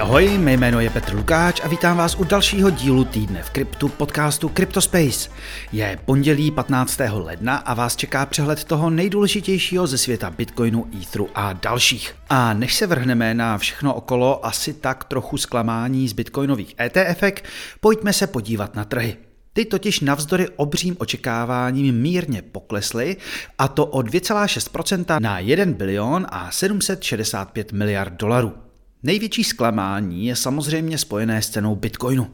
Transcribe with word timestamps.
Ahoj, 0.00 0.24
ahoj, 0.28 0.38
mé 0.38 0.52
jméno 0.52 0.80
je 0.80 0.90
Petr 0.90 1.14
Lukáč 1.14 1.60
a 1.64 1.68
vítám 1.68 1.96
vás 1.96 2.14
u 2.14 2.24
dalšího 2.24 2.70
dílu 2.70 3.04
týdne 3.04 3.42
v 3.42 3.50
kryptu 3.50 3.88
podcastu 3.88 4.48
CryptoSpace. 4.48 5.30
Je 5.72 5.98
pondělí 6.04 6.50
15. 6.50 7.00
ledna 7.12 7.56
a 7.56 7.74
vás 7.74 7.96
čeká 7.96 8.26
přehled 8.26 8.64
toho 8.64 8.90
nejdůležitějšího 8.90 9.86
ze 9.86 9.98
světa 9.98 10.30
Bitcoinu, 10.30 10.86
Etheru 11.02 11.28
a 11.34 11.52
dalších. 11.52 12.14
A 12.28 12.52
než 12.52 12.74
se 12.74 12.86
vrhneme 12.86 13.34
na 13.34 13.58
všechno 13.58 13.94
okolo 13.94 14.46
asi 14.46 14.72
tak 14.72 15.04
trochu 15.04 15.36
zklamání 15.36 16.08
z 16.08 16.12
bitcoinových 16.12 16.74
ETFek, 16.80 17.44
pojďme 17.80 18.12
se 18.12 18.26
podívat 18.26 18.74
na 18.74 18.84
trhy. 18.84 19.16
Ty 19.52 19.64
totiž 19.64 20.00
navzdory 20.00 20.48
obřím 20.56 20.96
očekáváním 20.98 22.00
mírně 22.00 22.42
poklesly, 22.42 23.16
a 23.58 23.68
to 23.68 23.86
o 23.86 24.00
2,6% 24.00 25.20
na 25.20 25.38
1 25.38 25.64
bilion 25.66 26.26
a 26.28 26.50
765 26.50 27.72
miliard 27.72 28.12
dolarů. 28.12 28.65
Největší 29.02 29.44
zklamání 29.44 30.26
je 30.26 30.36
samozřejmě 30.36 30.98
spojené 30.98 31.42
s 31.42 31.50
cenou 31.50 31.76
Bitcoinu. 31.76 32.30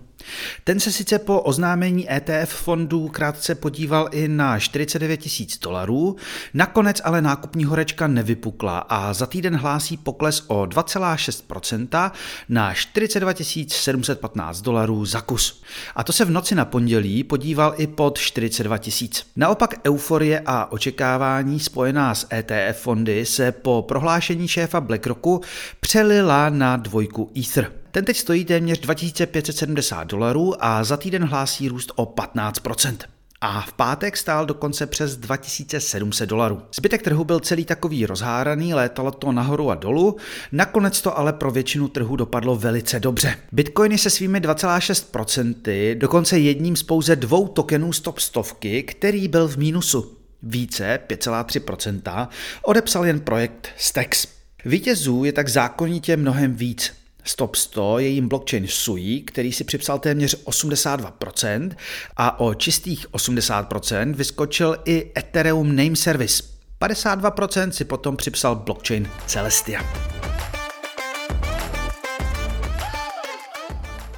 Ten 0.65 0.81
se 0.81 0.93
sice 0.93 1.19
po 1.19 1.41
oznámení 1.41 2.13
ETF 2.13 2.51
fondů 2.51 3.09
krátce 3.09 3.55
podíval 3.55 4.09
i 4.13 4.29
na 4.29 4.59
49 4.59 5.17
tisíc 5.17 5.59
dolarů, 5.59 6.17
nakonec 6.55 7.01
ale 7.05 7.23
nákupní 7.23 7.65
horečka 7.65 8.07
nevypukla 8.07 8.79
a 8.79 9.13
za 9.13 9.27
týden 9.27 9.57
hlásí 9.57 9.97
pokles 9.97 10.45
o 10.47 10.63
2,6% 10.63 12.11
na 12.49 12.75
42 12.75 13.33
715 13.69 14.61
dolarů 14.61 15.05
za 15.05 15.21
kus. 15.21 15.63
A 15.95 16.05
to 16.05 16.13
se 16.13 16.25
v 16.25 16.31
noci 16.31 16.55
na 16.55 16.65
pondělí 16.65 17.25
podíval 17.25 17.75
i 17.77 17.87
pod 17.87 18.19
42 18.19 18.79
tisíc. 18.79 19.27
Naopak 19.37 19.75
euforie 19.87 20.43
a 20.47 20.73
očekávání 20.73 21.61
spojená 21.61 22.15
s 22.15 22.27
ETF 22.33 22.81
fondy 22.81 23.27
se 23.27 23.53
po 23.53 23.85
prohlášení 23.89 24.49
šéfa 24.49 24.81
BlackRocku 24.81 25.41
přelila 25.81 26.51
na 26.51 26.77
dvojku 26.77 27.31
Ether. 27.39 27.82
Ten 27.93 28.05
teď 28.05 28.17
stojí 28.17 28.45
téměř 28.45 28.81
2570 28.81 30.05
dolarů 30.05 30.65
a 30.65 30.85
za 30.85 30.97
týden 30.97 31.25
hlásí 31.25 31.69
růst 31.69 31.93
o 31.95 32.05
15%. 32.05 32.97
A 33.41 33.61
v 33.61 33.73
pátek 33.73 34.17
stál 34.17 34.47
dokonce 34.47 34.87
přes 34.87 35.17
2700 35.17 36.29
dolarů. 36.29 36.63
Zbytek 36.75 37.03
trhu 37.03 37.25
byl 37.25 37.41
celý 37.41 37.65
takový 37.65 38.07
rozháraný, 38.07 38.75
létalo 38.75 39.11
to 39.11 39.33
nahoru 39.33 39.71
a 39.71 39.75
dolů, 39.75 40.17
nakonec 40.53 41.03
to 41.03 41.19
ale 41.19 41.33
pro 41.33 41.51
většinu 41.51 41.89
trhu 41.89 42.17
dopadlo 42.17 42.57
velice 42.57 43.01
dobře. 43.01 43.37
Bitcoiny 43.53 43.99
se 43.99 44.11
svými 44.11 44.41
2,6%, 44.41 45.99
dokonce 45.99 46.39
jedním 46.39 46.77
z 46.77 46.83
pouze 46.83 47.17
dvou 47.17 47.49
tokenů 47.49 47.93
stop 47.93 48.19
stovky, 48.19 48.83
který 48.83 49.29
byl 49.29 49.49
v 49.49 49.57
mínusu. 49.57 50.19
Více, 50.43 50.99
5,3%, 51.09 52.29
odepsal 52.63 53.07
jen 53.07 53.21
projekt 53.21 53.69
Stex. 53.77 54.27
Vítězů 54.65 55.25
je 55.25 55.33
tak 55.33 55.49
zákonitě 55.49 56.17
mnohem 56.17 56.55
víc. 56.55 57.02
Stop 57.25 57.57
100 57.57 57.99
je 57.99 58.09
jim 58.09 58.29
blockchain 58.29 58.67
SUI, 58.67 59.21
který 59.21 59.53
si 59.53 59.65
připsal 59.65 59.99
téměř 59.99 60.45
82% 60.45 61.71
a 62.17 62.41
o 62.41 62.55
čistých 62.55 63.11
80% 63.11 64.15
vyskočil 64.15 64.77
i 64.85 65.13
Ethereum 65.19 65.77
Name 65.77 65.97
Service. 65.97 66.43
52% 66.81 67.69
si 67.71 67.85
potom 67.85 68.17
připsal 68.17 68.57
blockchain 68.57 69.09
Celestia. 69.27 70.12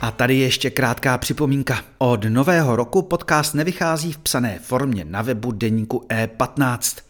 A 0.04 0.10
tady 0.10 0.36
ještě 0.36 0.70
krátká 0.70 1.18
připomínka. 1.18 1.84
Od 1.98 2.24
nového 2.24 2.76
roku 2.76 3.02
podcast 3.02 3.54
nevychází 3.54 4.12
v 4.12 4.18
psané 4.18 4.58
formě 4.58 5.04
na 5.04 5.22
webu 5.22 5.52
deníku 5.52 6.06
E15. 6.08 7.00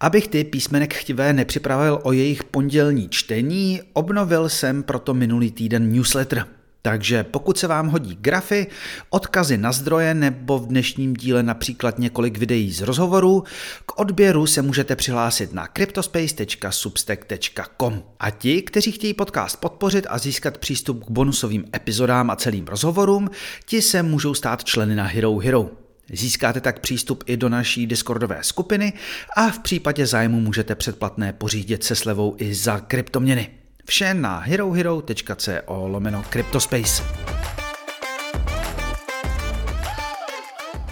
Abych 0.00 0.28
ty 0.28 0.44
písmenek 0.44 0.94
chtivé 0.94 1.32
nepřipravil 1.32 2.00
o 2.02 2.12
jejich 2.12 2.44
pondělní 2.44 3.08
čtení, 3.08 3.80
obnovil 3.92 4.48
jsem 4.48 4.82
proto 4.82 5.14
minulý 5.14 5.50
týden 5.50 5.92
newsletter. 5.92 6.46
Takže 6.84 7.24
pokud 7.24 7.58
se 7.58 7.66
vám 7.66 7.88
hodí 7.88 8.18
grafy, 8.20 8.66
odkazy 9.10 9.58
na 9.58 9.72
zdroje 9.72 10.14
nebo 10.14 10.58
v 10.58 10.66
dnešním 10.66 11.14
díle 11.14 11.42
například 11.42 11.98
několik 11.98 12.38
videí 12.38 12.72
z 12.72 12.80
rozhovorů, 12.80 13.44
k 13.86 14.00
odběru 14.00 14.46
se 14.46 14.62
můžete 14.62 14.96
přihlásit 14.96 15.52
na 15.52 15.68
cryptospace.substack.com. 15.76 18.02
A 18.20 18.30
ti, 18.30 18.62
kteří 18.62 18.92
chtějí 18.92 19.14
podcast 19.14 19.60
podpořit 19.60 20.06
a 20.08 20.18
získat 20.18 20.58
přístup 20.58 21.04
k 21.04 21.10
bonusovým 21.10 21.64
epizodám 21.76 22.30
a 22.30 22.36
celým 22.36 22.66
rozhovorům, 22.66 23.30
ti 23.66 23.82
se 23.82 24.02
můžou 24.02 24.34
stát 24.34 24.64
členy 24.64 24.94
na 24.94 25.04
Hero 25.04 25.38
Hero. 25.38 25.70
Získáte 26.12 26.60
tak 26.60 26.80
přístup 26.80 27.24
i 27.26 27.36
do 27.36 27.48
naší 27.48 27.86
Discordové 27.86 28.38
skupiny 28.42 28.92
a 29.36 29.50
v 29.50 29.58
případě 29.58 30.06
zájmu 30.06 30.40
můžete 30.40 30.74
předplatné 30.74 31.32
pořídit 31.32 31.84
se 31.84 31.94
slevou 31.94 32.34
i 32.38 32.54
za 32.54 32.80
kryptoměny. 32.80 33.61
Vše 33.84 34.14
na 34.14 34.38
herohero.co 34.38 35.88
lomeno 35.88 36.24
Cryptospace. 36.30 37.02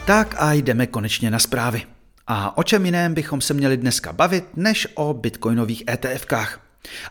Tak 0.06 0.34
a 0.38 0.52
jdeme 0.52 0.86
konečně 0.86 1.30
na 1.30 1.38
zprávy. 1.38 1.82
A 2.26 2.58
o 2.58 2.62
čem 2.62 2.86
jiném 2.86 3.14
bychom 3.14 3.40
se 3.40 3.54
měli 3.54 3.76
dneska 3.76 4.12
bavit, 4.12 4.44
než 4.56 4.88
o 4.94 5.14
bitcoinových 5.14 5.84
ETFkách. 5.90 6.60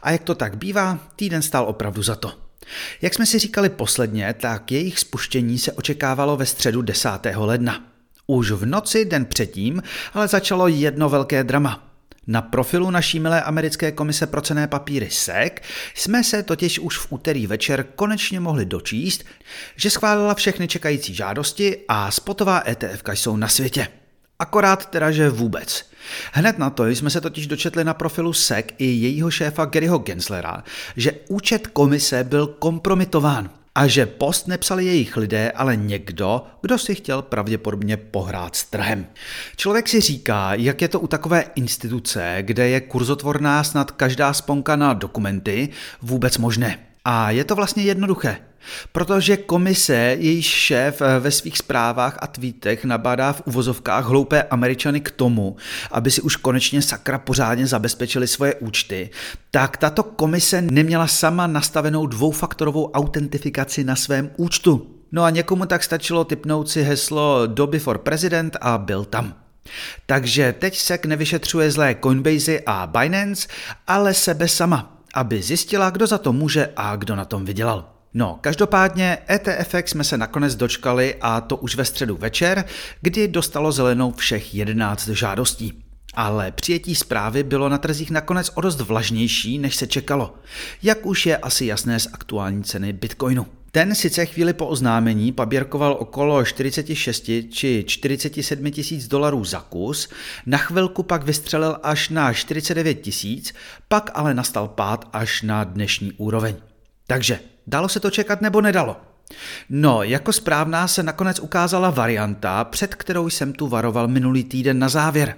A 0.02 0.12
jak 0.12 0.24
to 0.24 0.36
tak 0.36 0.58
bývá, 0.58 1.00
týden 1.16 1.42
stál 1.42 1.66
opravdu 1.66 2.04
za 2.04 2.16
to. 2.16 2.34
Jak 3.02 3.14
jsme 3.14 3.26
si 3.26 3.40
říkali 3.40 3.70
posledně, 3.70 4.34
tak 4.34 4.72
jejich 4.72 5.00
spuštění 5.00 5.60
se 5.60 5.72
očekávalo 5.72 6.38
ve 6.38 6.46
středu 6.46 6.82
10. 6.82 7.10
ledna. 7.36 7.84
Už 8.28 8.52
v 8.52 8.66
noci 8.66 9.06
den 9.06 9.26
předtím 9.26 9.84
ale 10.14 10.28
začalo 10.28 10.68
jedno 10.68 11.10
velké 11.10 11.44
drama– 11.44 11.84
na 12.30 12.42
profilu 12.42 12.92
naší 12.92 13.20
milé 13.20 13.42
americké 13.42 13.92
komise 13.92 14.28
pro 14.28 14.42
cené 14.42 14.68
papíry 14.68 15.10
SEC 15.12 15.54
jsme 15.96 16.24
se 16.24 16.44
totiž 16.44 16.80
už 16.80 16.98
v 16.98 17.08
úterý 17.10 17.48
večer 17.48 17.86
konečně 17.96 18.40
mohli 18.40 18.66
dočíst, 18.66 19.26
že 19.76 19.90
schválila 19.90 20.34
všechny 20.34 20.68
čekající 20.68 21.14
žádosti 21.14 21.78
a 21.88 22.12
spotová 22.12 22.64
ETF 22.68 23.04
jsou 23.14 23.38
na 23.38 23.48
světě. 23.48 23.88
Akorát 24.40 24.86
teda, 24.86 25.12
že 25.12 25.30
vůbec. 25.30 25.86
Hned 26.34 26.58
na 26.58 26.70
to 26.70 26.88
jsme 26.88 27.10
se 27.10 27.22
totiž 27.22 27.48
dočetli 27.48 27.84
na 27.84 27.94
profilu 27.94 28.34
SEC 28.34 28.66
i 28.78 28.86
jejího 28.86 29.32
šéfa 29.32 29.66
Garyho 29.66 29.98
Genslera, 29.98 30.64
že 30.96 31.12
účet 31.28 31.68
komise 31.68 32.24
byl 32.24 32.48
kompromitován 32.48 33.50
a 33.80 33.88
že 33.88 34.06
post 34.06 34.48
nepsali 34.48 34.86
jejich 34.86 35.18
lidé, 35.18 35.52
ale 35.52 35.76
někdo, 35.76 36.44
kdo 36.62 36.78
si 36.78 36.96
chtěl 36.96 37.22
pravděpodobně 37.22 37.98
pohrát 37.98 38.56
s 38.56 38.64
trhem. 38.64 39.08
Člověk 39.56 39.90
si 39.90 40.02
říká, 40.02 40.54
jak 40.54 40.82
je 40.82 40.88
to 40.88 41.00
u 41.00 41.08
takové 41.08 41.46
instituce, 41.56 42.38
kde 42.42 42.70
je 42.70 42.82
kurzotvorná 42.82 43.64
snad 43.64 43.92
každá 43.92 44.34
sponka 44.34 44.76
na 44.76 44.94
dokumenty, 44.94 45.70
vůbec 46.02 46.38
možné. 46.38 46.89
A 47.06 47.32
je 47.32 47.44
to 47.44 47.56
vlastně 47.56 47.84
jednoduché. 47.84 48.38
Protože 48.92 49.38
komise, 49.38 49.96
jejíž 50.20 50.46
šéf 50.46 51.02
eh, 51.02 51.20
ve 51.20 51.32
svých 51.32 51.58
zprávách 51.58 52.18
a 52.22 52.28
tweetech 52.28 52.86
nabádá 52.86 53.34
v 53.34 53.42
uvozovkách 53.46 54.06
hloupé 54.06 54.44
američany 54.44 55.02
k 55.02 55.12
tomu, 55.12 55.56
aby 55.92 56.12
si 56.12 56.22
už 56.22 56.36
konečně 56.36 56.82
sakra 56.82 57.20
pořádně 57.20 57.68
zabezpečili 57.68 58.28
svoje 58.28 58.56
účty, 58.56 59.10
tak 59.52 59.78
tato 59.78 60.04
komise 60.04 60.62
neměla 60.62 61.08
sama 61.08 61.48
nastavenou 61.48 62.08
dvoufaktorovou 62.08 62.92
autentifikaci 62.92 63.84
na 63.84 63.96
svém 63.96 64.32
účtu. 64.38 64.96
No 65.12 65.24
a 65.24 65.30
někomu 65.30 65.66
tak 65.66 65.84
stačilo 65.84 66.24
typnout 66.24 66.70
si 66.70 66.84
heslo 66.84 67.48
Doby 67.48 67.80
for 67.80 67.98
President 67.98 68.58
a 68.62 68.78
byl 68.78 69.06
tam. 69.06 69.34
Takže 70.06 70.56
teď 70.60 70.78
SEC 70.78 71.02
nevyšetřuje 71.06 71.72
zlé 71.72 71.96
Coinbase 72.04 72.60
a 72.66 72.88
Binance, 72.88 73.48
ale 73.88 74.14
sebe 74.14 74.48
sama, 74.48 74.99
aby 75.14 75.42
zjistila, 75.42 75.90
kdo 75.90 76.08
za 76.08 76.18
to 76.18 76.34
může 76.34 76.70
a 76.76 76.96
kdo 76.96 77.16
na 77.16 77.26
tom 77.26 77.46
vydělal. 77.46 77.90
No, 78.14 78.38
každopádně 78.42 79.18
ETFX 79.30 79.92
jsme 79.92 80.04
se 80.04 80.18
nakonec 80.18 80.56
dočkali 80.56 81.16
a 81.22 81.42
to 81.42 81.58
už 81.58 81.76
ve 81.76 81.86
středu 81.86 82.18
večer, 82.18 82.66
kdy 83.02 83.28
dostalo 83.28 83.72
zelenou 83.72 84.12
všech 84.12 84.56
11 84.56 85.08
žádostí. 85.08 85.84
Ale 86.14 86.52
přijetí 86.52 86.96
zprávy 86.96 87.44
bylo 87.44 87.70
na 87.70 87.78
trzích 87.78 88.12
nakonec 88.12 88.52
o 88.56 88.62
dost 88.62 88.82
vlažnější, 88.82 89.60
než 89.60 89.76
se 89.76 89.88
čekalo, 89.88 90.36
jak 90.84 91.06
už 91.06 91.26
je 91.26 91.38
asi 91.38 91.66
jasné 91.66 92.00
z 92.00 92.08
aktuální 92.14 92.64
ceny 92.64 92.94
Bitcoinu. 92.94 93.46
Ten 93.72 93.96
sice 93.96 94.26
chvíli 94.26 94.54
po 94.54 94.68
oznámení 94.68 95.32
paběrkoval 95.32 95.98
okolo 96.00 96.46
46 96.46 97.30
či 97.50 97.84
47 97.88 98.72
tisíc 98.72 99.08
dolarů 99.08 99.44
za 99.44 99.60
kus, 99.60 100.10
na 100.46 100.58
chvilku 100.58 101.04
pak 101.04 101.24
vystřelil 101.24 101.78
až 101.84 102.10
na 102.10 102.34
49 102.34 102.94
tisíc, 102.94 103.54
pak 103.88 104.12
ale 104.14 104.34
nastal 104.34 104.68
pád 104.68 105.10
až 105.14 105.42
na 105.42 105.64
dnešní 105.64 106.12
úroveň. 106.12 106.56
Takže 107.08 107.40
Dalo 107.70 107.90
se 107.90 108.00
to 108.00 108.12
čekat 108.12 108.42
nebo 108.42 108.62
nedalo? 108.62 108.98
No, 109.70 110.04
jako 110.04 110.34
správná 110.34 110.88
se 110.88 111.04
nakonec 111.04 111.40
ukázala 111.40 111.90
varianta, 111.90 112.64
před 112.64 112.96
kterou 112.96 113.30
jsem 113.30 113.54
tu 113.54 113.68
varoval 113.68 114.08
minulý 114.08 114.44
týden 114.44 114.80
na 114.80 114.90
závěr. 114.90 115.36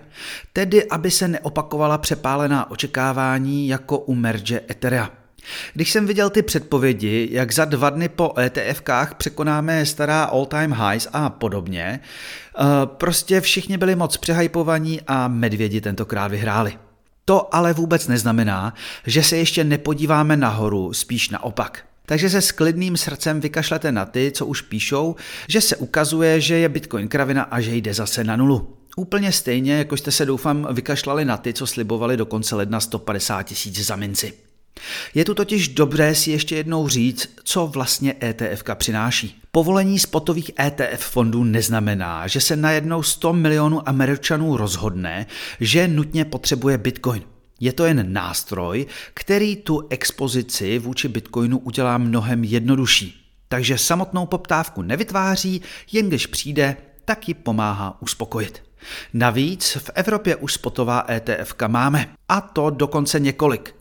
Tedy, 0.53 0.89
aby 0.89 1.11
se 1.11 1.27
neopakovala 1.27 1.97
přepálená 1.97 2.71
očekávání 2.71 3.67
jako 3.67 3.97
u 3.97 4.15
merge 4.15 4.61
Etherea. 4.69 5.20
Když 5.73 5.91
jsem 5.91 6.07
viděl 6.07 6.29
ty 6.29 6.41
předpovědi, 6.41 7.29
jak 7.31 7.51
za 7.51 7.65
dva 7.65 7.89
dny 7.89 8.09
po 8.09 8.33
ETFkách 8.39 9.15
překonáme 9.15 9.85
stará 9.85 10.23
all-time 10.23 10.73
highs 10.73 11.07
a 11.13 11.29
podobně, 11.29 11.99
eh, 11.99 12.63
prostě 12.85 13.41
všichni 13.41 13.77
byli 13.77 13.95
moc 13.95 14.17
přehypovaní 14.17 15.01
a 15.07 15.27
medvědi 15.27 15.81
tentokrát 15.81 16.27
vyhráli. 16.27 16.73
To 17.25 17.55
ale 17.55 17.73
vůbec 17.73 18.07
neznamená, 18.07 18.73
že 19.05 19.23
se 19.23 19.37
ještě 19.37 19.63
nepodíváme 19.63 20.37
nahoru, 20.37 20.93
spíš 20.93 21.29
naopak. 21.29 21.83
Takže 22.05 22.29
se 22.29 22.41
s 22.41 22.51
klidným 22.51 22.97
srdcem 22.97 23.41
vykašlete 23.41 23.91
na 23.91 24.05
ty, 24.05 24.31
co 24.35 24.45
už 24.45 24.61
píšou, 24.61 25.15
že 25.47 25.61
se 25.61 25.75
ukazuje, 25.75 26.41
že 26.41 26.57
je 26.57 26.69
Bitcoin 26.69 27.07
kravina 27.07 27.43
a 27.43 27.61
že 27.61 27.75
jde 27.75 27.93
zase 27.93 28.23
na 28.23 28.35
nulu. 28.35 28.77
Úplně 28.97 29.31
stejně, 29.31 29.73
jako 29.73 29.97
jste 29.97 30.11
se 30.11 30.25
doufám 30.25 30.67
vykašlali 30.71 31.25
na 31.25 31.37
ty, 31.37 31.53
co 31.53 31.67
slibovali 31.67 32.17
do 32.17 32.25
konce 32.25 32.55
ledna 32.55 32.79
150 32.79 33.43
tisíc 33.43 33.85
za 33.85 33.95
minci. 33.95 34.33
Je 35.13 35.25
tu 35.25 35.33
totiž 35.33 35.67
dobré 35.67 36.15
si 36.15 36.31
ještě 36.31 36.55
jednou 36.55 36.87
říct, 36.87 37.29
co 37.43 37.67
vlastně 37.67 38.15
ETF 38.23 38.63
přináší. 38.75 39.41
Povolení 39.51 39.99
spotových 39.99 40.51
ETF 40.59 41.05
fondů 41.05 41.43
neznamená, 41.43 42.27
že 42.27 42.41
se 42.41 42.55
najednou 42.55 43.03
100 43.03 43.33
milionů 43.33 43.89
Američanů 43.89 44.57
rozhodne, 44.57 45.25
že 45.59 45.87
nutně 45.87 46.25
potřebuje 46.25 46.77
Bitcoin. 46.77 47.23
Je 47.59 47.73
to 47.73 47.85
jen 47.85 48.13
nástroj, 48.13 48.85
který 49.13 49.55
tu 49.55 49.87
expozici 49.89 50.79
vůči 50.79 51.07
Bitcoinu 51.07 51.57
udělá 51.59 51.97
mnohem 51.97 52.43
jednodušší. 52.43 53.21
Takže 53.47 53.77
samotnou 53.77 54.25
poptávku 54.25 54.81
nevytváří, 54.81 55.61
jen 55.91 56.07
když 56.07 56.27
přijde, 56.27 56.77
tak 57.05 57.27
ji 57.27 57.33
pomáhá 57.33 58.01
uspokojit. 58.01 58.63
Navíc 59.13 59.77
v 59.81 59.89
Evropě 59.95 60.35
už 60.35 60.53
spotová 60.53 61.05
ETF 61.09 61.53
máme, 61.67 62.07
a 62.29 62.41
to 62.41 62.69
dokonce 62.69 63.19
několik. 63.19 63.75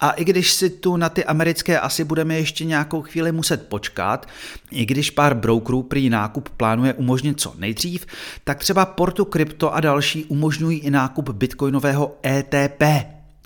A 0.00 0.10
i 0.10 0.24
když 0.24 0.52
si 0.52 0.70
tu 0.70 0.96
na 0.96 1.08
ty 1.08 1.24
americké 1.24 1.80
asi 1.80 2.04
budeme 2.04 2.34
ještě 2.34 2.64
nějakou 2.64 3.02
chvíli 3.02 3.32
muset 3.32 3.68
počkat, 3.68 4.28
i 4.70 4.86
když 4.86 5.10
pár 5.10 5.34
brokerů 5.34 5.82
prý 5.82 6.10
nákup 6.10 6.48
plánuje 6.48 6.94
umožnit 6.94 7.40
co 7.40 7.54
nejdřív, 7.58 8.06
tak 8.44 8.58
třeba 8.58 8.86
Portu 8.86 9.24
Crypto 9.24 9.74
a 9.74 9.80
další 9.80 10.24
umožňují 10.24 10.78
i 10.78 10.90
nákup 10.90 11.30
bitcoinového 11.30 12.18
ETP, 12.26 12.82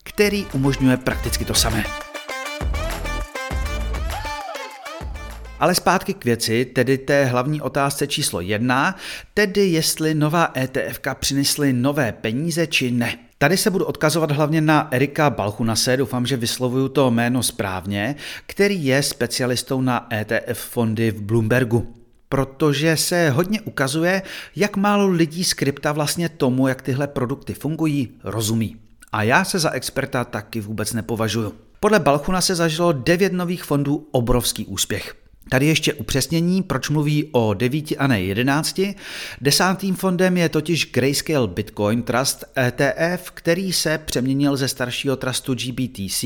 který 0.03 0.47
umožňuje 0.53 0.97
prakticky 0.97 1.45
to 1.45 1.55
samé. 1.55 1.85
Ale 5.61 5.75
zpátky 5.75 6.15
k 6.15 6.25
věci, 6.25 6.65
tedy 6.65 6.99
té 6.99 7.25
hlavní 7.25 7.61
otázce 7.61 8.07
číslo 8.07 8.41
jedna, 8.41 8.97
tedy 9.35 9.67
jestli 9.67 10.15
nová 10.15 10.53
ETF 10.57 11.01
přinesly 11.15 11.73
nové 11.73 12.13
peníze 12.13 12.67
či 12.67 12.91
ne. 12.91 13.28
Tady 13.41 13.57
se 13.57 13.71
budu 13.71 13.85
odkazovat 13.85 14.31
hlavně 14.31 14.61
na 14.61 14.89
Erika 14.91 15.31
Balchunase, 15.31 15.97
doufám, 15.97 16.27
že 16.27 16.37
vyslovuju 16.37 16.89
to 16.89 17.11
jméno 17.11 17.43
správně, 17.43 18.17
který 18.47 18.85
je 18.85 19.03
specialistou 19.03 19.81
na 19.81 20.09
ETF 20.13 20.59
fondy 20.59 21.11
v 21.11 21.23
Bloombergu 21.23 21.95
protože 22.29 22.97
se 22.97 23.31
hodně 23.31 23.61
ukazuje, 23.61 24.23
jak 24.57 24.77
málo 24.77 25.09
lidí 25.09 25.45
z 25.45 25.55
krypta 25.55 25.93
vlastně 25.93 26.29
tomu, 26.29 26.69
jak 26.69 26.83
tyhle 26.83 27.07
produkty 27.07 27.55
fungují, 27.55 28.09
rozumí. 28.25 28.77
A 29.13 29.23
já 29.23 29.45
se 29.45 29.59
za 29.59 29.71
experta 29.71 30.25
taky 30.25 30.61
vůbec 30.61 30.93
nepovažuju. 30.93 31.55
Podle 31.81 31.99
Balchuna 31.99 32.41
se 32.41 32.55
zažilo 32.55 32.93
9 32.93 33.33
nových 33.33 33.65
fondů 33.65 34.09
obrovský 34.11 34.67
úspěch. 34.67 35.15
Tady 35.49 35.67
ještě 35.67 35.95
upřesnění, 35.95 36.63
proč 36.63 36.89
mluví 36.89 37.29
o 37.33 37.55
9 37.55 37.85
a 37.99 38.07
ne 38.07 38.23
11. 38.23 38.81
Desátým 39.41 39.95
fondem 39.95 40.37
je 40.37 40.49
totiž 40.49 40.91
Grayscale 40.93 41.49
Bitcoin 41.49 42.03
Trust 42.03 42.45
ETF, 42.59 43.31
který 43.31 43.73
se 43.73 43.99
přeměnil 43.99 44.57
ze 44.57 44.69
staršího 44.69 45.17
trustu 45.17 45.55
GBTC 45.55 46.25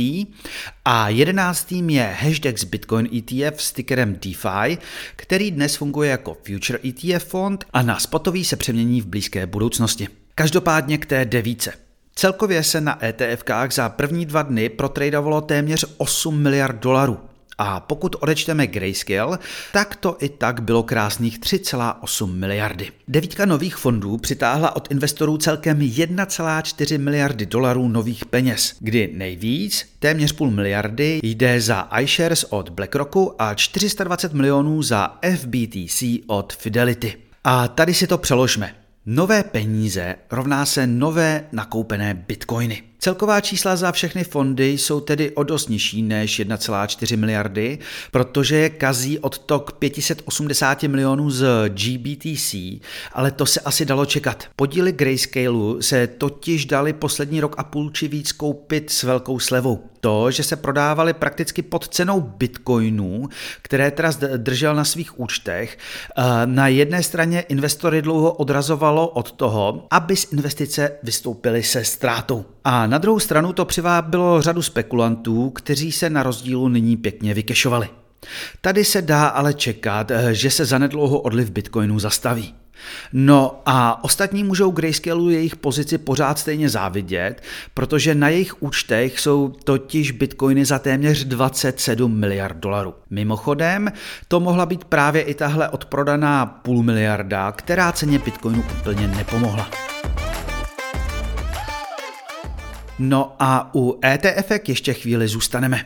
a 0.84 1.08
jedenáctým 1.08 1.90
je 1.90 2.16
Hashdex 2.20 2.64
Bitcoin 2.64 3.08
ETF 3.18 3.62
s 3.62 3.72
tickerem 3.72 4.16
DeFi, 4.24 4.78
který 5.16 5.50
dnes 5.50 5.76
funguje 5.76 6.10
jako 6.10 6.36
Future 6.46 6.78
ETF 6.84 7.24
fond 7.24 7.64
a 7.72 7.82
na 7.82 7.98
spotový 7.98 8.44
se 8.44 8.56
přemění 8.56 9.00
v 9.00 9.06
blízké 9.06 9.46
budoucnosti. 9.46 10.08
Každopádně 10.34 10.98
k 10.98 11.06
té 11.06 11.24
devíce. 11.24 11.72
Celkově 12.14 12.62
se 12.62 12.80
na 12.80 13.04
ETFkách 13.04 13.72
za 13.72 13.88
první 13.88 14.26
dva 14.26 14.42
dny 14.42 14.68
protradovalo 14.68 15.40
téměř 15.40 15.84
8 15.98 16.42
miliard 16.42 16.76
dolarů. 16.82 17.31
A 17.64 17.80
pokud 17.80 18.16
odečteme 18.20 18.66
Grayscale, 18.66 19.38
tak 19.72 19.96
to 19.96 20.16
i 20.20 20.28
tak 20.28 20.62
bylo 20.62 20.82
krásných 20.82 21.40
3,8 21.40 22.32
miliardy. 22.32 22.88
Devítka 23.08 23.44
nových 23.44 23.76
fondů 23.76 24.16
přitáhla 24.16 24.76
od 24.76 24.90
investorů 24.90 25.36
celkem 25.36 25.78
1,4 25.78 26.98
miliardy 26.98 27.46
dolarů 27.46 27.88
nových 27.88 28.24
peněz, 28.24 28.74
kdy 28.80 29.10
nejvíc, 29.14 29.86
téměř 29.98 30.32
půl 30.32 30.50
miliardy, 30.50 31.20
jde 31.22 31.60
za 31.60 31.88
iShares 32.00 32.44
od 32.44 32.68
BlackRocku 32.68 33.34
a 33.38 33.54
420 33.54 34.32
milionů 34.32 34.82
za 34.82 35.18
FBTC 35.36 36.02
od 36.26 36.52
Fidelity. 36.52 37.14
A 37.44 37.68
tady 37.68 37.94
si 37.94 38.06
to 38.06 38.18
přeložme. 38.18 38.74
Nové 39.06 39.42
peníze 39.42 40.14
rovná 40.30 40.66
se 40.66 40.86
nové 40.86 41.44
nakoupené 41.52 42.14
bitcoiny. 42.14 42.91
Celková 43.04 43.40
čísla 43.40 43.76
za 43.76 43.92
všechny 43.92 44.24
fondy 44.24 44.78
jsou 44.78 45.00
tedy 45.00 45.30
o 45.30 45.42
dost 45.42 45.68
nižší 45.68 46.02
než 46.02 46.40
1,4 46.40 47.16
miliardy, 47.16 47.78
protože 48.10 48.56
je 48.56 48.70
kazí 48.70 49.18
odtok 49.18 49.72
580 49.72 50.82
milionů 50.82 51.30
z 51.30 51.68
GBTC, 51.68 52.54
ale 53.12 53.30
to 53.30 53.46
se 53.46 53.60
asi 53.60 53.84
dalo 53.84 54.06
čekat. 54.06 54.44
Podíly 54.56 54.92
Grayscaleu 54.92 55.82
se 55.82 56.06
totiž 56.06 56.66
dali 56.66 56.92
poslední 56.92 57.40
rok 57.40 57.54
a 57.58 57.64
půl 57.64 57.90
či 57.90 58.08
víc 58.08 58.32
koupit 58.32 58.90
s 58.90 59.02
velkou 59.02 59.38
slevou. 59.38 59.84
To, 60.00 60.30
že 60.30 60.42
se 60.42 60.56
prodávaly 60.56 61.12
prakticky 61.12 61.62
pod 61.62 61.88
cenou 61.88 62.20
bitcoinů, 62.20 63.28
které 63.62 63.90
teda 63.90 64.10
držel 64.36 64.74
na 64.74 64.84
svých 64.84 65.20
účtech, 65.20 65.78
eh, 66.18 66.22
na 66.44 66.68
jedné 66.68 67.02
straně 67.02 67.40
investory 67.40 68.02
dlouho 68.02 68.32
odrazovalo 68.32 69.08
od 69.08 69.32
toho, 69.32 69.86
aby 69.90 70.16
z 70.16 70.32
investice 70.32 70.92
vystoupili 71.02 71.62
se 71.62 71.84
ztrátou. 71.84 72.44
A 72.64 72.86
na 72.92 72.98
druhou 72.98 73.18
stranu 73.18 73.52
to 73.52 73.64
přivábilo 73.64 74.42
řadu 74.42 74.62
spekulantů, 74.62 75.50
kteří 75.50 75.92
se 75.92 76.10
na 76.10 76.22
rozdílu 76.22 76.68
nyní 76.68 76.96
pěkně 76.96 77.34
vykešovali. 77.34 77.88
Tady 78.60 78.84
se 78.84 79.02
dá 79.02 79.26
ale 79.26 79.54
čekat, 79.54 80.10
eh, 80.10 80.34
že 80.34 80.50
se 80.50 80.64
zanedlouho 80.64 81.20
odliv 81.20 81.50
bitcoinů 81.50 81.98
zastaví. 81.98 82.54
No 83.12 83.62
a 83.66 84.04
ostatní 84.04 84.44
můžou 84.44 84.70
Grayscaleu 84.70 85.28
jejich 85.28 85.56
pozici 85.56 85.98
pořád 85.98 86.38
stejně 86.38 86.68
závidět, 86.68 87.42
protože 87.74 88.14
na 88.14 88.28
jejich 88.28 88.62
účtech 88.62 89.20
jsou 89.20 89.48
totiž 89.64 90.10
bitcoiny 90.10 90.64
za 90.64 90.78
téměř 90.78 91.24
27 91.24 92.16
miliard 92.20 92.56
dolarů. 92.56 92.94
Mimochodem, 93.10 93.92
to 94.28 94.40
mohla 94.40 94.66
být 94.66 94.84
právě 94.84 95.22
i 95.22 95.34
tahle 95.34 95.68
odprodaná 95.68 96.46
půl 96.46 96.82
miliarda, 96.82 97.52
která 97.52 97.92
ceně 97.92 98.18
bitcoinu 98.18 98.64
úplně 98.80 99.08
nepomohla. 99.08 99.70
No 103.04 103.36
a 103.38 103.70
u 103.74 103.98
ETF 104.04 104.50
ještě 104.68 104.92
chvíli 104.92 105.28
zůstaneme. 105.28 105.84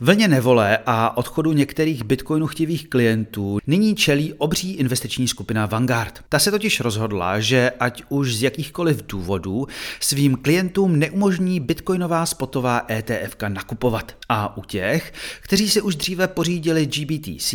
Vlně 0.00 0.28
nevole 0.28 0.78
a 0.86 1.16
odchodu 1.16 1.52
některých 1.52 2.04
bitcoinu 2.04 2.46
chtivých 2.46 2.88
klientů 2.88 3.58
nyní 3.66 3.94
čelí 3.94 4.34
obří 4.34 4.72
investiční 4.74 5.28
skupina 5.28 5.66
Vanguard. 5.66 6.24
Ta 6.28 6.38
se 6.38 6.50
totiž 6.50 6.80
rozhodla, 6.80 7.40
že 7.40 7.72
ať 7.80 8.02
už 8.08 8.36
z 8.36 8.42
jakýchkoliv 8.42 9.02
důvodů 9.06 9.66
svým 10.00 10.36
klientům 10.36 10.98
neumožní 10.98 11.60
bitcoinová 11.60 12.26
spotová 12.26 12.82
ETF 12.90 13.36
nakupovat. 13.48 14.16
A 14.28 14.56
u 14.56 14.62
těch, 14.62 15.12
kteří 15.40 15.70
si 15.70 15.80
už 15.80 15.96
dříve 15.96 16.28
pořídili 16.28 16.86
GBTC, 16.86 17.54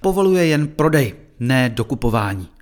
povoluje 0.00 0.46
jen 0.46 0.68
prodej, 0.68 1.14
ne 1.40 1.68
dokupování. 1.68 2.53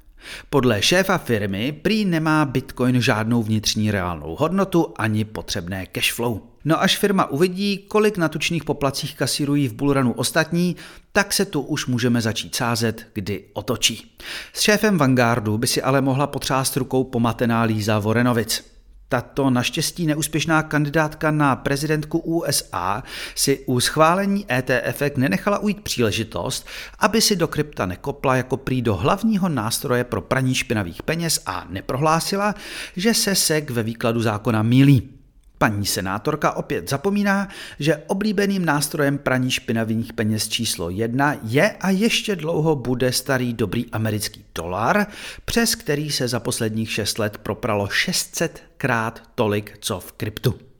Podle 0.51 0.83
šéfa 0.83 1.19
firmy 1.19 1.73
prý 1.73 2.05
nemá 2.05 2.45
Bitcoin 2.45 3.01
žádnou 3.01 3.43
vnitřní 3.43 3.91
reálnou 3.91 4.37
hodnotu 4.39 4.95
ani 4.97 5.25
potřebné 5.25 5.87
cashflow. 5.87 6.41
No 6.65 6.83
až 6.83 6.99
firma 6.99 7.31
uvidí, 7.31 7.79
kolik 7.79 8.17
na 8.17 8.29
tučných 8.29 8.65
poplacích 8.65 9.17
kasírují 9.17 9.69
v 9.69 9.75
Bullrunu 9.75 10.13
ostatní, 10.13 10.77
tak 11.13 11.33
se 11.33 11.45
tu 11.45 11.61
už 11.61 11.87
můžeme 11.87 12.21
začít 12.21 12.55
sázet, 12.55 13.07
kdy 13.13 13.45
otočí. 13.53 14.17
S 14.53 14.61
šéfem 14.61 14.99
Vanguardu 14.99 15.59
by 15.59 15.67
si 15.67 15.83
ale 15.83 16.01
mohla 16.01 16.27
potřást 16.27 16.77
rukou 16.77 17.05
pomatená 17.05 17.63
Líza 17.63 17.99
Vorenovic. 17.99 18.72
Tato 19.13 19.51
naštěstí 19.51 20.07
neúspěšná 20.07 20.63
kandidátka 20.63 21.31
na 21.31 21.57
prezidentku 21.57 22.19
USA 22.19 23.03
si 23.35 23.65
u 23.67 23.81
schválení 23.81 24.47
ETF 24.53 25.03
nenechala 25.17 25.59
ujít 25.59 25.81
příležitost, 25.81 26.67
aby 26.99 27.21
si 27.21 27.37
do 27.37 27.49
krypta 27.49 27.87
nekopla 27.87 28.37
jako 28.37 28.57
prý 28.57 28.83
do 28.83 28.97
hlavního 28.97 29.49
nástroje 29.49 30.05
pro 30.05 30.23
praní 30.23 30.55
špinavých 30.55 31.03
peněz 31.03 31.43
a 31.47 31.67
neprohlásila, 31.71 32.55
že 32.97 33.15
se 33.15 33.35
SEC 33.35 33.71
ve 33.71 33.83
výkladu 33.83 34.23
zákona 34.23 34.63
mílí. 34.63 35.22
Paní 35.63 35.87
senátorka 35.87 36.53
opět 36.53 36.91
zapomíná, 36.91 37.49
že 37.79 38.03
oblíbeným 38.07 38.65
nástrojem 38.65 39.19
praní 39.19 39.51
špinavých 39.51 40.13
peněz 40.13 40.49
číslo 40.49 40.91
jedna 40.91 41.37
je 41.43 41.71
a 41.71 41.91
ještě 41.91 42.37
dlouho 42.37 42.77
bude 42.77 43.13
starý 43.13 43.53
dobrý 43.53 43.87
americký 43.93 44.45
dolar, 44.55 45.07
přes 45.45 45.75
který 45.75 46.11
se 46.11 46.29
za 46.29 46.41
posledních 46.41 46.93
6 46.93 47.19
let 47.19 47.39
propralo 47.39 47.89
600 47.89 48.63
krát 48.77 49.23
tolik, 49.35 49.79
co 49.81 50.01
v 50.01 50.13
kryptu. 50.13 50.72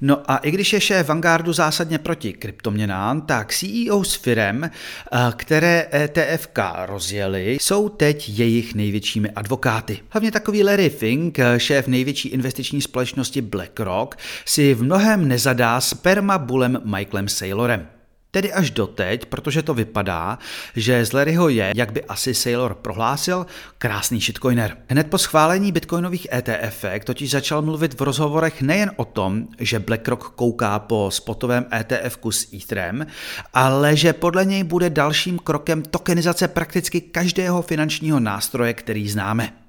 No 0.00 0.30
a 0.30 0.36
i 0.36 0.50
když 0.50 0.72
je 0.72 0.80
šéf 0.80 1.08
Vanguardu 1.08 1.52
zásadně 1.52 1.98
proti 1.98 2.32
kryptoměnám, 2.32 3.20
tak 3.20 3.52
CEO 3.52 4.04
s 4.04 4.14
firem, 4.14 4.64
eh, 4.64 5.18
které 5.36 5.88
ETFK 5.94 6.58
rozjeli, 6.86 7.58
jsou 7.60 7.88
teď 7.88 8.28
jejich 8.28 8.74
největšími 8.74 9.30
advokáty. 9.30 10.00
Hlavně 10.10 10.30
takový 10.30 10.64
Larry 10.64 10.90
Fink, 10.90 11.38
eh, 11.38 11.60
šéf 11.60 11.86
největší 11.86 12.28
investiční 12.28 12.82
společnosti 12.82 13.42
BlackRock, 13.42 14.16
si 14.46 14.74
v 14.74 14.82
mnohem 14.82 15.28
nezadá 15.28 15.80
s 15.80 15.94
permabulem 15.94 16.80
Michaelem 16.84 17.28
Saylorem. 17.28 18.01
Tedy 18.34 18.52
až 18.52 18.70
doteď, 18.70 19.26
protože 19.26 19.62
to 19.62 19.74
vypadá, 19.74 20.38
že 20.76 21.04
z 21.04 21.12
Larryho 21.12 21.48
je, 21.48 21.72
jak 21.76 21.92
by 21.92 22.04
asi 22.04 22.34
Sailor 22.34 22.74
prohlásil, 22.74 23.46
krásný 23.78 24.20
shitcoiner. 24.20 24.76
Hned 24.88 25.10
po 25.10 25.18
schválení 25.18 25.72
bitcoinových 25.72 26.26
ETF 26.32 26.84
totiž 27.04 27.30
začal 27.30 27.62
mluvit 27.62 28.00
v 28.00 28.02
rozhovorech 28.02 28.62
nejen 28.62 28.90
o 28.96 29.04
tom, 29.04 29.48
že 29.58 29.78
BlackRock 29.78 30.28
kouká 30.28 30.78
po 30.78 31.10
spotovém 31.12 31.66
ETF 31.72 32.18
s 32.30 32.52
Etherem, 32.54 33.06
ale 33.54 33.96
že 33.96 34.12
podle 34.12 34.44
něj 34.44 34.64
bude 34.64 34.90
dalším 34.90 35.38
krokem 35.38 35.82
tokenizace 35.82 36.48
prakticky 36.48 37.00
každého 37.00 37.62
finančního 37.62 38.20
nástroje, 38.20 38.74
který 38.74 39.08
známe. 39.08 39.61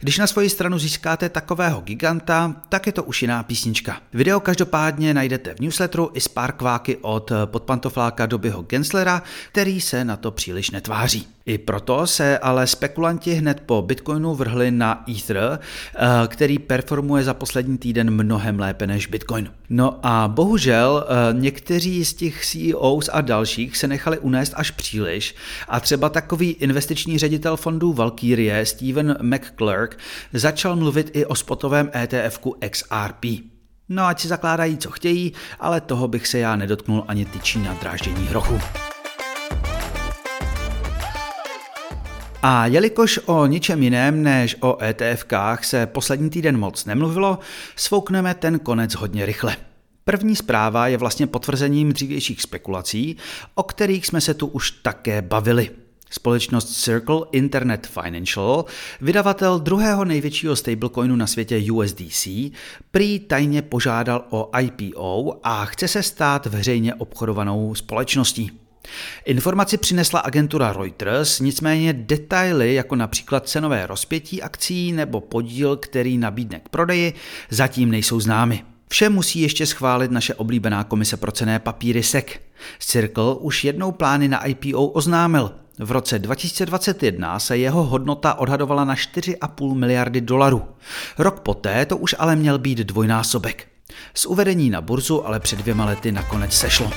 Když 0.00 0.18
na 0.18 0.26
svoji 0.26 0.50
stranu 0.50 0.78
získáte 0.78 1.28
takového 1.28 1.80
giganta, 1.80 2.54
tak 2.68 2.86
je 2.86 2.92
to 2.92 3.04
už 3.04 3.22
jiná 3.22 3.42
písnička. 3.42 4.00
Video 4.12 4.40
každopádně 4.40 5.14
najdete 5.14 5.54
v 5.54 5.60
newsletteru 5.60 6.10
i 6.14 6.20
z 6.20 6.28
pár 6.28 6.52
kváky 6.52 6.96
od 6.96 7.32
podpantofláka 7.44 8.26
Dobyho 8.26 8.62
Genslera, 8.62 9.22
který 9.52 9.80
se 9.80 10.04
na 10.04 10.16
to 10.16 10.30
příliš 10.30 10.70
netváří. 10.70 11.28
I 11.46 11.58
proto 11.58 12.06
se 12.06 12.38
ale 12.38 12.66
spekulanti 12.66 13.34
hned 13.34 13.60
po 13.66 13.82
Bitcoinu 13.82 14.34
vrhli 14.34 14.70
na 14.70 15.04
Ether, 15.10 15.58
eh, 15.58 15.98
který 16.28 16.58
performuje 16.58 17.24
za 17.24 17.34
poslední 17.34 17.78
týden 17.78 18.10
mnohem 18.10 18.60
lépe 18.60 18.86
než 18.86 19.06
Bitcoin. 19.06 19.50
No 19.72 19.98
a 20.02 20.28
bohužel 20.28 21.04
eh, 21.04 21.34
někteří 21.34 22.04
z 22.04 22.14
těch 22.14 22.46
CEOs 22.46 23.10
a 23.12 23.20
dalších 23.20 23.76
se 23.76 23.88
nechali 23.88 24.18
unést 24.18 24.52
až 24.56 24.70
příliš 24.70 25.34
a 25.68 25.80
třeba 25.80 26.08
takový 26.08 26.50
investiční 26.50 27.18
ředitel 27.18 27.56
fondů 27.56 27.92
Valkyrie 27.92 28.66
Steven 28.66 29.18
McClurk 29.22 29.98
začal 30.32 30.76
mluvit 30.76 31.10
i 31.12 31.26
o 31.26 31.34
spotovém 31.34 31.90
ETFku 31.94 32.56
XRP. 32.70 33.24
No 33.88 34.06
ať 34.06 34.20
si 34.20 34.28
zakládají, 34.28 34.76
co 34.76 34.90
chtějí, 34.90 35.32
ale 35.60 35.80
toho 35.80 36.08
bych 36.08 36.26
se 36.26 36.38
já 36.38 36.56
nedotknul 36.56 37.04
ani 37.08 37.24
tyčí 37.24 37.58
na 37.58 37.74
dráždění 37.74 38.26
hrochu. 38.26 38.58
A 42.42 42.66
jelikož 42.66 43.20
o 43.26 43.46
ničem 43.46 43.82
jiném 43.82 44.22
než 44.22 44.56
o 44.60 44.82
ETFkách 44.82 45.64
se 45.64 45.86
poslední 45.86 46.30
týden 46.30 46.58
moc 46.58 46.84
nemluvilo, 46.84 47.38
svoukneme 47.76 48.34
ten 48.34 48.58
konec 48.58 48.94
hodně 48.94 49.26
rychle. 49.26 49.56
První 50.04 50.36
zpráva 50.36 50.88
je 50.88 50.96
vlastně 50.96 51.26
potvrzením 51.26 51.92
dřívějších 51.92 52.42
spekulací, 52.42 53.16
o 53.54 53.62
kterých 53.62 54.06
jsme 54.06 54.20
se 54.20 54.34
tu 54.34 54.46
už 54.46 54.70
také 54.70 55.22
bavili. 55.22 55.70
Společnost 56.10 56.82
Circle 56.82 57.20
Internet 57.32 57.86
Financial, 57.86 58.64
vydavatel 59.00 59.58
druhého 59.58 60.04
největšího 60.04 60.56
stablecoinu 60.56 61.16
na 61.16 61.26
světě 61.26 61.72
USDC, 61.72 62.28
prý 62.90 63.18
tajně 63.18 63.62
požádal 63.62 64.24
o 64.30 64.50
IPO 64.60 65.40
a 65.42 65.64
chce 65.64 65.88
se 65.88 66.02
stát 66.02 66.46
veřejně 66.46 66.94
obchodovanou 66.94 67.74
společností. 67.74 68.59
Informaci 69.24 69.76
přinesla 69.76 70.20
agentura 70.20 70.72
Reuters, 70.72 71.40
nicméně 71.40 71.92
detaily, 71.92 72.74
jako 72.74 72.96
například 72.96 73.48
cenové 73.48 73.86
rozpětí 73.86 74.42
akcí 74.42 74.92
nebo 74.92 75.20
podíl, 75.20 75.76
který 75.76 76.18
nabídne 76.18 76.60
k 76.60 76.68
prodeji, 76.68 77.12
zatím 77.50 77.90
nejsou 77.90 78.20
známy. 78.20 78.64
Vše 78.88 79.08
musí 79.08 79.40
ještě 79.40 79.66
schválit 79.66 80.10
naše 80.10 80.34
oblíbená 80.34 80.84
komise 80.84 81.16
pro 81.16 81.32
cené 81.32 81.58
papíry 81.58 82.02
SEC. 82.02 82.26
Circle 82.78 83.34
už 83.34 83.64
jednou 83.64 83.92
plány 83.92 84.28
na 84.28 84.44
IPO 84.44 84.86
oznámil. 84.86 85.50
V 85.78 85.90
roce 85.90 86.18
2021 86.18 87.38
se 87.38 87.58
jeho 87.58 87.84
hodnota 87.84 88.34
odhadovala 88.34 88.84
na 88.84 88.94
4,5 88.94 89.74
miliardy 89.74 90.20
dolarů. 90.20 90.62
Rok 91.18 91.40
poté 91.40 91.86
to 91.86 91.96
už 91.96 92.14
ale 92.18 92.36
měl 92.36 92.58
být 92.58 92.78
dvojnásobek. 92.78 93.66
Z 94.14 94.26
uvedení 94.26 94.70
na 94.70 94.80
burzu 94.80 95.26
ale 95.26 95.40
před 95.40 95.58
dvěma 95.58 95.84
lety 95.84 96.12
nakonec 96.12 96.52
sešlo. 96.52 96.90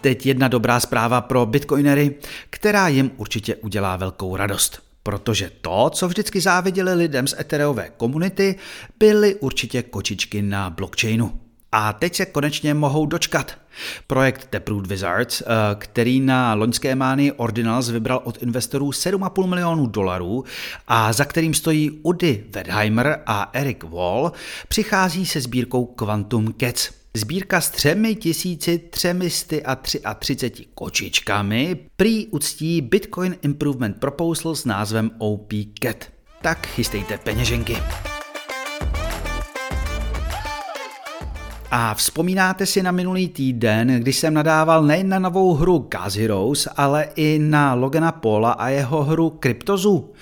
Teď 0.00 0.26
jedna 0.26 0.48
dobrá 0.48 0.80
zpráva 0.80 1.20
pro 1.20 1.46
bitcoinery, 1.46 2.14
která 2.50 2.88
jim 2.88 3.10
určitě 3.16 3.56
udělá 3.56 3.96
velkou 3.96 4.36
radost. 4.36 4.82
Protože 5.02 5.50
to, 5.60 5.90
co 5.90 6.08
vždycky 6.08 6.40
záviděli 6.40 6.94
lidem 6.94 7.26
z 7.26 7.34
Ethereové 7.40 7.90
komunity, 7.96 8.56
byly 8.98 9.34
určitě 9.34 9.82
kočičky 9.82 10.42
na 10.42 10.70
blockchainu. 10.70 11.40
A 11.72 11.92
teď 11.92 12.14
se 12.14 12.26
konečně 12.26 12.74
mohou 12.74 13.06
dočkat. 13.06 13.58
Projekt 14.06 14.46
Taproot 14.50 14.86
Wizards, 14.86 15.40
eh, 15.40 15.44
který 15.78 16.20
na 16.20 16.54
loňské 16.54 16.94
mány 16.94 17.32
Ordinals 17.32 17.88
vybral 17.88 18.20
od 18.24 18.42
investorů 18.42 18.92
7,5 18.92 19.46
milionů 19.46 19.86
dolarů 19.86 20.44
a 20.88 21.12
za 21.12 21.24
kterým 21.24 21.54
stojí 21.54 21.90
Udy 22.02 22.44
Wedheimer 22.50 23.22
a 23.26 23.50
Eric 23.52 23.84
Wall, 23.84 24.32
přichází 24.68 25.26
se 25.26 25.40
sbírkou 25.40 25.86
Quantum 25.86 26.54
Cats. 26.60 26.90
Sbírka 27.18 27.60
s 27.60 27.70
třemi 27.70 28.14
tisíci 28.14 28.78
třemisty 28.78 29.62
a 29.62 29.76
tři 29.76 30.00
a 30.00 30.14
třiceti 30.14 30.66
kočičkami 30.74 31.76
prý 31.96 32.26
uctí 32.26 32.80
Bitcoin 32.80 33.36
Improvement 33.42 34.00
Proposal 34.00 34.54
s 34.54 34.64
názvem 34.64 35.10
OP 35.18 35.52
Cat. 35.82 35.96
Tak 36.42 36.66
chystejte 36.66 37.18
peněženky. 37.18 37.76
A 41.70 41.94
vzpomínáte 41.94 42.66
si 42.66 42.82
na 42.82 42.90
minulý 42.90 43.28
týden, 43.28 44.00
když 44.00 44.16
jsem 44.16 44.34
nadával 44.34 44.82
nejen 44.82 45.08
na 45.08 45.18
novou 45.18 45.54
hru 45.54 45.78
Gas 45.90 46.14
Heroes, 46.14 46.68
ale 46.76 47.08
i 47.16 47.38
na 47.42 47.74
Logana 47.74 48.12
Paula 48.12 48.52
a 48.52 48.68
jeho 48.68 49.04
hru 49.04 49.38
Cryptozu? 49.42 50.12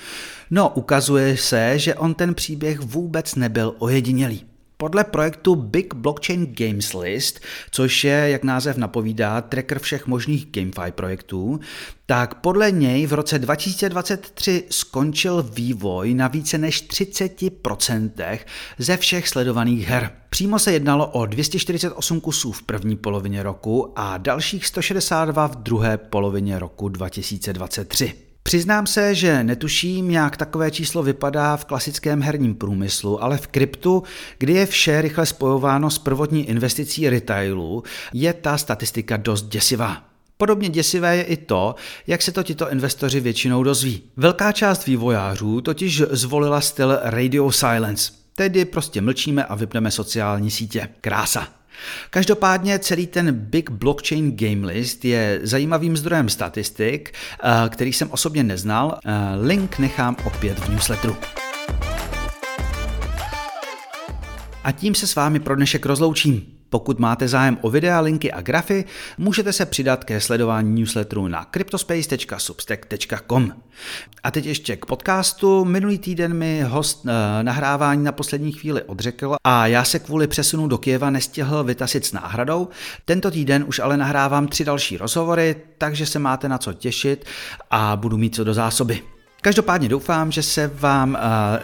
No, 0.51 0.69
ukazuje 0.69 1.37
se, 1.37 1.79
že 1.79 1.95
on 1.95 2.15
ten 2.15 2.35
příběh 2.35 2.81
vůbec 2.81 3.35
nebyl 3.35 3.75
ojedinělý. 3.79 4.56
Podle 4.79 5.05
projektu 5.05 5.55
Big 5.55 5.95
Blockchain 5.95 6.55
Games 6.55 6.95
List, 6.95 7.41
což 7.71 8.05
je, 8.05 8.13
jak 8.13 8.45
název 8.45 8.77
napovídá, 8.77 9.41
tracker 9.41 9.79
všech 9.79 10.07
možných 10.07 10.47
GameFi 10.51 10.93
projektů, 10.93 11.61
tak 12.07 12.35
podle 12.35 12.71
něj 12.71 13.07
v 13.07 13.13
roce 13.13 13.39
2023 13.39 14.65
skončil 14.71 15.43
vývoj 15.43 16.15
na 16.15 16.29
více 16.29 16.59
než 16.59 16.89
30% 16.89 18.39
ze 18.79 18.97
všech 18.97 19.29
sledovaných 19.29 19.89
her. 19.89 20.11
Přímo 20.31 20.59
se 20.59 20.73
jednalo 20.73 21.07
o 21.07 21.27
248 21.27 22.21
kusů 22.21 22.53
v 22.53 22.63
první 22.63 22.97
polovině 22.97 23.43
roku 23.43 23.93
a 23.97 24.19
dalších 24.19 24.67
162 24.67 25.47
v 25.47 25.57
druhé 25.57 25.99
polovině 25.99 26.59
roku 26.59 26.89
2023. 26.89 28.26
Přiznám 28.47 28.87
se, 28.87 29.15
že 29.15 29.45
netuším, 29.45 30.11
jak 30.11 30.37
takové 30.37 30.71
číslo 30.71 31.03
vypadá 31.03 31.57
v 31.57 31.65
klasickém 31.65 32.23
herním 32.23 32.55
průmyslu, 32.55 33.25
ale 33.25 33.39
v 33.39 33.47
kryptu, 33.47 34.03
kdy 34.39 34.53
je 34.53 34.67
vše 34.67 35.03
rychle 35.03 35.27
spojováno 35.27 35.91
s 35.91 35.99
prvotní 35.99 36.49
investicí 36.49 37.09
retailu, 37.09 37.83
je 38.13 38.33
ta 38.33 38.59
statistika 38.59 39.17
dost 39.17 39.43
děsivá. 39.43 40.05
Podobně 40.37 40.69
děsivé 40.69 41.17
je 41.17 41.23
i 41.23 41.37
to, 41.37 41.75
jak 42.07 42.23
se 42.23 42.33
to 42.33 42.43
tito 42.43 42.71
investoři 42.71 43.21
většinou 43.21 43.63
dozví. 43.63 44.03
Velká 44.17 44.53
část 44.53 44.87
vývojářů 44.87 45.61
totiž 45.61 46.03
zvolila 46.11 46.61
styl 46.61 46.99
radio 47.03 47.53
silence, 47.53 48.13
tedy 48.35 48.65
prostě 48.65 49.01
mlčíme 49.01 49.45
a 49.45 49.55
vypneme 49.55 49.91
sociální 49.91 50.51
sítě. 50.51 50.89
Krása. 51.01 51.49
Každopádně 52.11 52.79
celý 52.79 53.07
ten 53.07 53.33
Big 53.33 53.71
Blockchain 53.71 54.37
Game 54.37 54.67
List 54.67 55.05
je 55.05 55.41
zajímavým 55.43 55.97
zdrojem 55.97 56.29
statistik, 56.29 57.15
eh, 57.43 57.69
který 57.69 57.93
jsem 57.93 58.11
osobně 58.11 58.43
neznal. 58.43 58.99
Eh, 59.05 59.11
link 59.41 59.79
nechám 59.79 60.17
opět 60.25 60.59
v 60.59 60.69
newsletteru. 60.69 61.17
A 64.65 64.73
tím 64.73 64.95
se 64.95 65.07
s 65.07 65.15
vámi 65.15 65.41
pro 65.41 65.57
dnešek 65.57 65.87
rozloučím. 65.87 66.56
Pokud 66.71 66.99
máte 66.99 67.29
zájem 67.29 67.59
o 67.61 67.71
videa, 67.71 68.01
linky 68.01 68.33
a 68.33 68.41
grafy, 68.41 68.85
můžete 69.19 69.53
se 69.53 69.67
přidat 69.67 70.05
ke 70.05 70.21
sledování 70.21 70.81
newsletteru 70.81 71.29
na 71.29 71.45
cryptospace.substack.com. 71.45 73.53
A 74.23 74.31
teď 74.31 74.47
ještě 74.47 74.77
k 74.77 74.87
podcastu. 74.87 75.65
Minulý 75.65 75.99
týden 75.99 76.35
mi 76.35 76.63
host 76.63 77.05
uh, 77.05 77.11
nahrávání 77.43 78.05
na 78.05 78.13
poslední 78.13 78.53
chvíli 78.53 78.83
odřekl 78.83 79.37
a 79.45 79.67
já 79.67 79.85
se 79.85 79.99
kvůli 79.99 80.27
přesunu 80.27 80.69
do 80.69 80.79
Kieva 80.79 81.11
nestihl 81.11 81.65
vytasit 81.65 82.05
s 82.05 82.13
náhradou. 82.13 82.69
Tento 83.05 83.31
týden 83.31 83.65
už 83.69 83.79
ale 83.79 83.97
nahrávám 83.97 84.49
tři 84.49 84.65
další 84.65 84.97
rozhovory, 84.97 85.57
takže 85.79 86.07
se 86.07 86.19
máte 86.19 86.49
na 86.49 86.59
co 86.59 86.73
těšit 86.73 87.25
a 87.71 87.97
budu 87.97 88.17
mít 88.17 88.35
co 88.35 88.45
do 88.45 88.55
zásoby. 88.55 89.16
Každopádně 89.47 89.89
doufám, 89.89 90.33
že 90.33 90.43
se 90.43 90.71
vám 90.75 91.11
uh, 91.11 91.19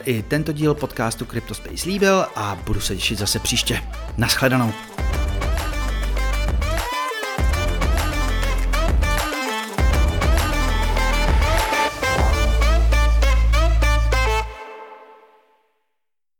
i 0.05 0.23
tento 0.23 0.53
díl 0.53 0.75
podcastu 0.75 1.25
CryptoSpace 1.25 1.89
líbil 1.89 2.27
a 2.37 2.59
budu 2.67 2.81
se 2.81 2.95
těšit 2.97 3.19
zase 3.19 3.39
příště. 3.39 3.83
Naschledanou. 4.17 4.73